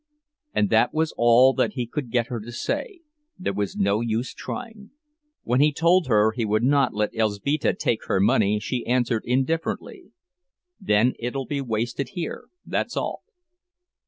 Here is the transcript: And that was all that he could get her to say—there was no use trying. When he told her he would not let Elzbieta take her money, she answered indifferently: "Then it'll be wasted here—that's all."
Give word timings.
And 0.55 0.71
that 0.71 0.95
was 0.95 1.13
all 1.15 1.53
that 1.53 1.73
he 1.73 1.85
could 1.85 2.09
get 2.09 2.25
her 2.25 2.39
to 2.39 2.51
say—there 2.51 3.53
was 3.53 3.75
no 3.75 4.01
use 4.01 4.33
trying. 4.33 4.89
When 5.43 5.61
he 5.61 5.71
told 5.71 6.07
her 6.07 6.31
he 6.31 6.43
would 6.43 6.63
not 6.63 6.95
let 6.95 7.13
Elzbieta 7.15 7.75
take 7.75 8.05
her 8.07 8.19
money, 8.19 8.59
she 8.59 8.83
answered 8.87 9.21
indifferently: 9.27 10.05
"Then 10.79 11.13
it'll 11.19 11.45
be 11.45 11.61
wasted 11.61 12.09
here—that's 12.13 12.97
all." 12.97 13.21